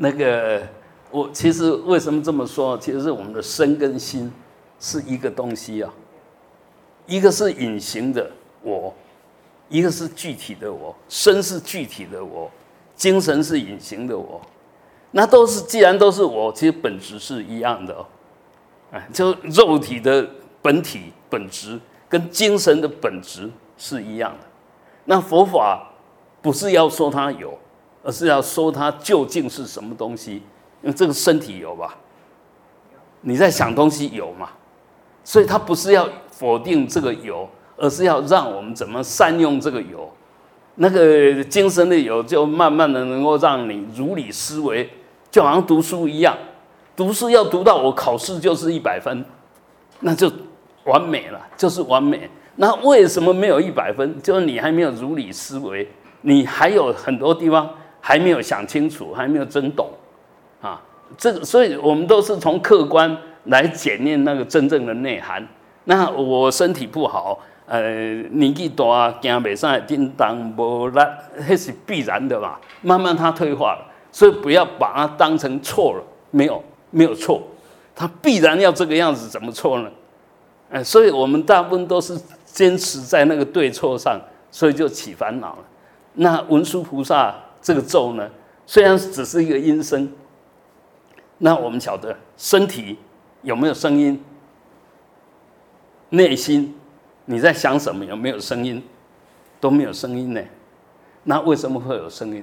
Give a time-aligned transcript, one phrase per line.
[0.00, 0.62] 那个
[1.10, 2.78] 我其实为什么这么说？
[2.78, 4.32] 其实是我们的身跟心
[4.78, 5.92] 是一个东西啊，
[7.06, 8.30] 一个是隐形的
[8.62, 8.94] 我，
[9.68, 10.94] 一个是具体的我。
[11.08, 12.48] 身是具体的我，
[12.94, 14.40] 精神是隐形的我。
[15.10, 18.06] 那都是既然都是我，其实本质是一样的哦。
[18.92, 20.24] 哎，就肉体的
[20.62, 24.46] 本体本质跟精神的本质是一样的。
[25.06, 25.90] 那佛法
[26.40, 27.58] 不是要说它有。
[28.08, 30.36] 而是要说它究竟是什么东西？
[30.80, 31.94] 因为这个身体有吧？
[33.20, 34.48] 你在想东西有嘛？
[35.22, 40.10] 所以它不是要否定这个有，而是要让我们怎么善用这个有。
[40.76, 44.88] 那个精神的有，就慢慢的能够让你如理思维，
[45.30, 46.34] 就好像读书一样，
[46.96, 49.22] 读书要读到我考试就是一百分，
[50.00, 50.32] 那就
[50.84, 52.30] 完美了，就是完美。
[52.56, 54.18] 那为什么没有一百分？
[54.22, 55.86] 就是你还没有如理思维，
[56.22, 57.68] 你还有很多地方。
[58.08, 59.86] 还没有想清楚，还没有真懂，
[60.62, 60.80] 啊，
[61.18, 65.46] 这个，所以我们都是从客观来检验那个真正的内涵。
[65.84, 67.82] 那我身体不好，呃，
[68.30, 70.98] 年纪大，行袂上，叮当无力，
[71.36, 72.56] 那是必然的嘛。
[72.80, 77.42] 慢慢它退化了，所以不要把它当成错了，没有，没有错，
[77.94, 79.90] 它必然要这个样子，怎么错呢？
[80.70, 84.18] 哎，所以我们大部分都是坚持在那个对错上，
[84.50, 85.58] 所以就起烦恼了。
[86.14, 87.34] 那文殊菩萨。
[87.68, 88.26] 这个咒呢，
[88.64, 90.10] 虽然只是一个音声，
[91.36, 92.96] 那我们晓得身体
[93.42, 94.24] 有没有声音？
[96.08, 96.74] 内心
[97.26, 98.06] 你在想什么？
[98.06, 98.82] 有没有声音？
[99.60, 100.42] 都没有声音呢。
[101.24, 102.42] 那为什么会有声音？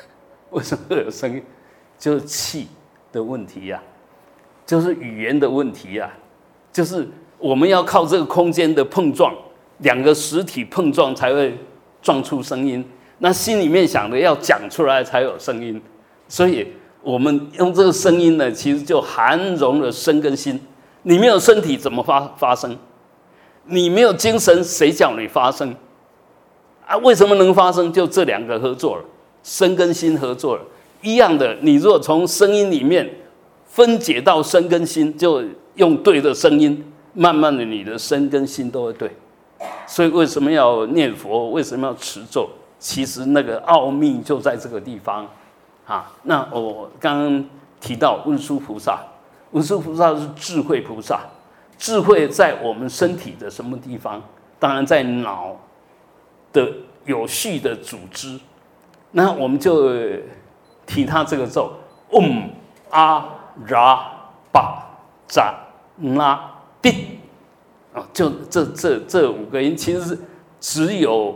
[0.52, 1.42] 为什么会有声音？
[1.98, 2.68] 就是气
[3.10, 3.82] 的问题呀，
[4.66, 6.12] 就是语言的问题呀，
[6.70, 9.34] 就是我们要靠这个空间的碰撞，
[9.78, 11.58] 两个实体碰撞才会
[12.02, 12.86] 撞出声音。
[13.18, 15.80] 那心里面想的要讲出来才有声音，
[16.28, 16.66] 所以
[17.02, 20.60] 我们用这个声音呢，其实就含容了身跟心。
[21.02, 22.76] 你没有身体怎么发发声？
[23.66, 25.74] 你没有精神，谁叫你发声？
[26.86, 27.92] 啊，为什么能发生？
[27.92, 29.04] 就这两个合作了，
[29.42, 30.62] 身跟心合作了。
[31.02, 33.08] 一样的，你如果从声音里面
[33.66, 35.42] 分解到身跟心，就
[35.76, 36.84] 用对的声音，
[37.14, 39.10] 慢慢的你的身跟心都会对。
[39.86, 41.50] 所以为什么要念佛？
[41.50, 42.48] 为什么要持咒？
[42.78, 45.26] 其实那个奥秘就在这个地方，
[45.86, 47.44] 啊，那我刚刚
[47.80, 49.00] 提到文殊菩萨，
[49.52, 51.20] 文殊菩萨是智慧菩萨，
[51.78, 54.22] 智慧在我们身体的什么地方？
[54.58, 55.56] 当然在脑
[56.52, 56.70] 的
[57.06, 58.38] 有序的组织。
[59.12, 59.94] 那我们就
[60.84, 61.72] 提他这个咒：
[62.10, 62.50] 嗡
[62.90, 63.26] 阿
[63.68, 64.12] 拉
[64.52, 64.84] 巴
[65.26, 65.54] 扎
[65.96, 66.38] 那
[66.82, 67.18] 地
[67.94, 70.18] 啊，就这这这五个音，其实是
[70.60, 71.34] 只有。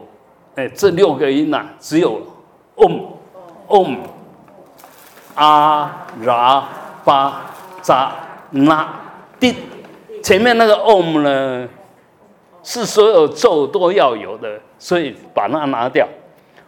[0.69, 2.21] 这六个音呐，只有
[2.77, 3.01] om
[3.69, 3.97] om
[5.35, 6.69] 啊拉
[7.05, 7.43] 巴
[7.83, 8.13] 扎
[8.51, 8.89] 那
[9.39, 9.55] 滴，
[10.23, 11.69] 前面那个 om 呢，
[12.63, 16.07] 是所有咒都要有的，所以把那拿掉。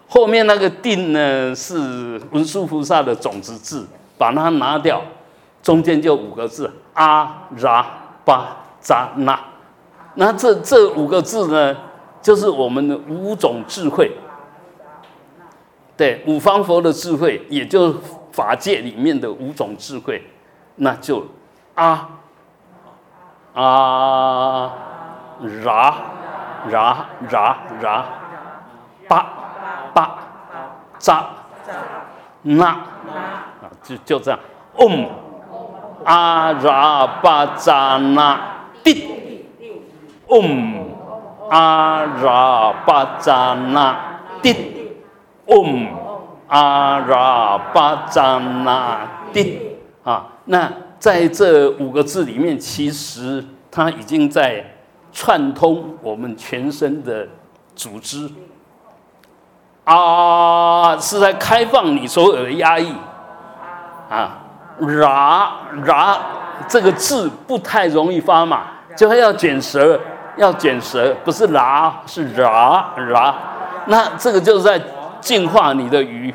[0.08, 3.86] 后面那个定呢，是文殊菩萨的种子字，
[4.18, 5.02] 把它拿掉。
[5.62, 7.86] 中间就五个字啊拉
[8.24, 9.38] 巴扎那，
[10.14, 11.76] 那这这五个字呢？
[12.22, 14.12] 就是我们的五种智慧，
[15.96, 17.98] 对五方佛的智慧，也就是
[18.30, 20.22] 法界里面的五种智慧，
[20.76, 21.26] 那就
[21.74, 22.08] 啊
[23.54, 24.72] 啊
[25.64, 25.96] 啦
[26.70, 28.06] 啦啦啦
[29.08, 29.26] 巴
[29.92, 30.18] 巴
[30.98, 31.26] 扎
[32.42, 34.38] 那啊，就就这样，
[34.78, 35.10] 嗡
[36.04, 38.40] 啊啦巴扎那
[38.84, 39.08] 地
[40.28, 40.91] 嗡。
[41.50, 43.96] 阿拉巴扎那
[44.40, 44.56] 地，
[45.46, 45.86] 嗡，
[46.48, 54.64] 阿拉巴扎那地啊，那在这五个字里面，其实它已经在
[55.12, 57.26] 串通我们全身的
[57.74, 58.30] 组织，
[59.84, 62.94] 啊，是在开放你所有的压抑，
[64.08, 64.38] 啊，
[64.78, 65.52] 拉
[65.84, 66.18] 拉
[66.68, 68.62] 这个字不太容易发嘛，
[68.96, 70.00] 就要卷舌。
[70.36, 73.34] 要卷舌，不是拉，是拉拉。
[73.86, 74.80] 那这个就是在
[75.20, 76.34] 净化你的鱼，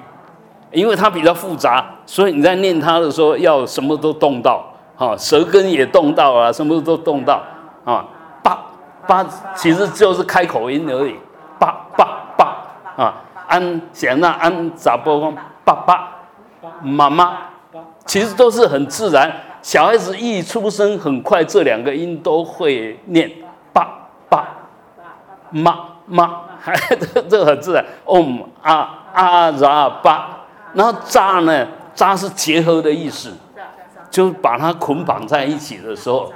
[0.72, 4.64] 因为它比较复杂，所以你在念它的时候要什么都动到，
[4.96, 7.42] 哈，舌根也动到啊，什么都动到
[7.86, 8.06] 啊。
[8.44, 8.58] 八
[9.08, 11.16] 八其实就是开口音而已，
[11.58, 12.08] 八八
[12.38, 13.14] 八啊。
[13.48, 15.34] 安显那安咋波光
[15.64, 16.18] 爸爸
[16.82, 17.38] 妈妈，
[18.06, 19.32] 其实都是很自然。
[19.62, 23.32] 小孩子一出生，很快这两个音都会念。
[25.52, 26.42] 妈妈，
[27.14, 27.86] 这这很自然。
[28.06, 30.40] 嗡啊啊拉巴，
[30.74, 31.68] 然后扎呢？
[31.96, 33.34] 扎是结合的意思，
[34.12, 36.32] 就把它捆绑在一起的时候，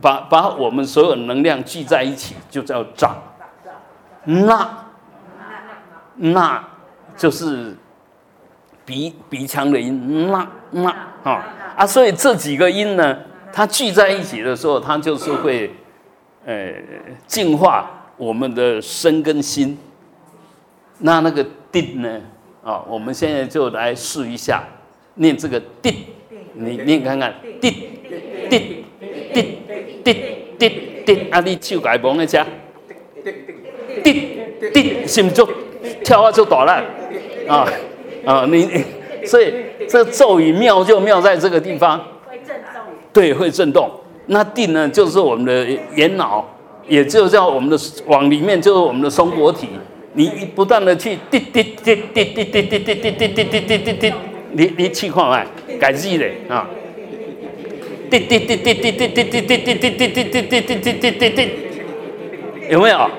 [0.00, 3.14] 把把我们所有能量聚在一起，就叫扎。
[4.24, 4.68] 那
[6.16, 6.64] 那
[7.16, 7.76] 就是
[8.84, 10.90] 鼻鼻腔的音，那那
[11.22, 11.44] 啊
[11.76, 13.16] 啊，所以这几个音呢，
[13.52, 15.72] 它聚在一起的时候，它就是会
[16.44, 16.72] 呃
[17.28, 19.76] 净化我们的身跟心。
[20.98, 22.20] 那那个定呢？
[22.62, 24.64] 啊，我们现在就来试一下
[25.16, 25.94] 念这个定，
[26.54, 27.74] 你念看看，定
[28.48, 28.84] 定
[29.34, 29.58] 定
[30.02, 30.14] 定
[30.58, 30.72] 定
[31.04, 32.46] 定，啊，你手改蒙一下，
[34.02, 34.38] 定
[34.72, 35.46] 定心就
[36.02, 36.82] 跳啊就大了，
[37.48, 37.68] 啊
[38.24, 38.82] 啊，你
[39.26, 39.52] 所以
[39.86, 42.82] 这咒语妙就妙在这个地方，会震动，
[43.12, 43.90] 对，会震动。
[44.26, 45.66] 那定呢，就是我们的
[45.96, 46.48] 眼脑，
[46.86, 47.76] 也就叫我们的
[48.06, 49.68] 往里面就是我们的松果体。
[50.16, 54.14] 你不断的去滴滴滴滴滴滴滴滴滴滴滴滴滴滴滴，
[54.52, 55.44] 你你去看看，
[55.80, 56.68] 改字嘞啊！
[58.08, 61.50] 滴滴滴滴滴滴滴滴滴滴滴滴滴滴滴滴滴滴滴，
[62.70, 63.10] 有没有？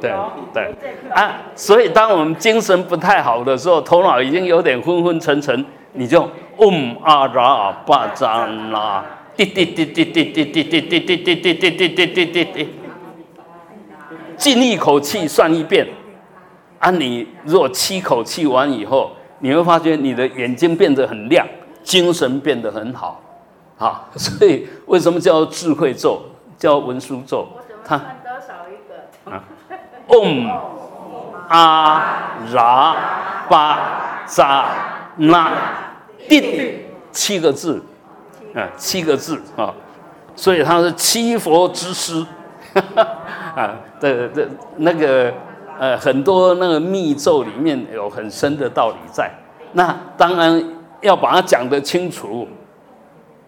[0.00, 0.10] 对
[0.54, 0.74] 对
[1.10, 6.26] 啊，所以当我们精神不太好的时候，头脑已经有点昏昏沉沉，你就
[6.56, 9.04] 嗡啊啦巴扎啦，
[9.38, 12.68] 滴滴滴滴滴滴滴滴滴滴滴滴滴滴滴滴滴。
[14.36, 15.86] 进一口气算一遍，
[16.80, 21.46] 啊，你如果七口气完以后，你会发觉你的眼睛变得很亮，
[21.84, 23.20] 精神变得很好，
[23.78, 26.20] 啊，所以为什么叫智慧咒，
[26.56, 27.46] 叫文殊咒？
[27.84, 29.30] 它多少一个？
[29.30, 29.44] 啊
[30.08, 30.50] ，Om
[31.48, 32.96] 阿拉
[33.48, 34.66] 巴扎
[35.16, 35.52] 那
[36.28, 36.82] 定
[37.12, 37.80] 七个字，
[38.58, 39.72] 啊，七个字啊，
[40.34, 42.26] 所以他是七佛之师。
[43.54, 45.32] 啊，这这那个
[45.78, 49.30] 呃，很多那个密咒里面有很深的道理在。
[49.72, 50.62] 那当然
[51.00, 52.46] 要把它讲得清楚，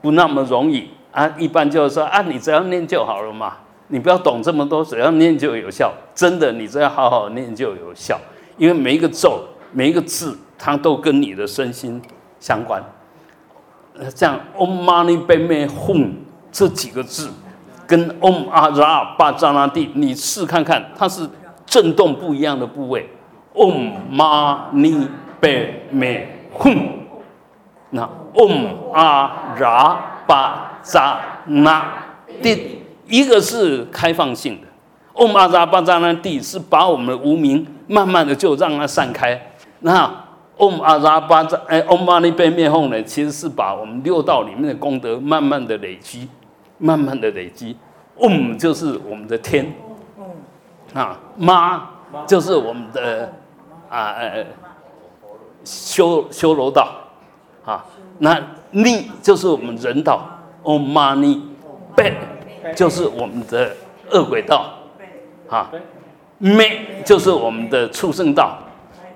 [0.01, 1.29] 不那么容易啊。
[1.39, 3.57] 一般就是说啊，你只要念就好了嘛，
[3.89, 5.93] 你不要懂这么多，只要念就有效。
[6.15, 8.19] 真的，你只要好好念就有效，
[8.57, 12.01] 因为每一个咒、每一个字，它都跟你的身心
[12.39, 12.83] 相关。
[14.15, 16.13] 像 Om Mani Padme Hum
[16.53, 17.31] 这几个字。
[17.87, 21.29] 跟 Om 阿拉巴扎拉蒂，你试看看，它是
[21.67, 23.11] 震动不一样的部位。
[23.53, 25.09] Om Mani
[25.41, 26.27] Padme
[26.57, 26.89] Hum，
[27.91, 31.93] 那 Om 阿拉巴扎拉
[32.41, 34.69] 蒂，一个是开放性的
[35.15, 39.51] ，Om 阿拉巴扎拉蒂是把我们的无名慢慢的就让它散开。
[39.81, 40.09] 那
[40.61, 46.29] Om 阿拉巴扎哎 Om Mani Padme Hum 呢，其实是把我们六道里面的功德慢慢的累积。
[46.83, 47.77] 慢慢的累积
[48.17, 49.71] ，Om 就是我们的天，
[50.95, 51.91] 啊，妈
[52.27, 53.31] 就是我们的
[53.91, 54.47] 啊呃
[55.63, 56.89] 修修罗道，
[57.67, 57.85] 啊，
[58.21, 60.25] 那逆就是我们人道
[60.65, 61.43] ，Om Mani
[61.95, 62.13] b
[62.75, 63.77] 就是我们的
[64.11, 64.73] 恶鬼道，
[65.51, 65.71] 啊
[66.39, 66.65] ，Me
[67.05, 68.59] 就是我们的畜生道